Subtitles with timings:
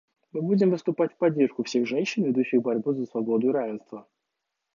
[0.31, 4.07] Мы будем выступать в поддержку всех женщин, ведущих борьбу за свободу и равенство.